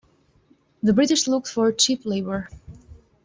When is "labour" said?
2.07-2.49